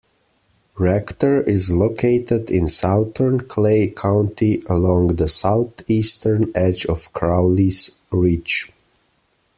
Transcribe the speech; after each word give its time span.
Rector 0.79 1.43
is 1.43 1.69
located 1.69 2.49
in 2.49 2.67
southern 2.67 3.41
Clay 3.41 3.91
County 3.91 4.63
along 4.67 5.15
the 5.17 5.27
southeastern 5.27 6.51
edge 6.55 6.87
of 6.87 7.13
Crowley's 7.13 7.95
Ridge. 8.09 8.71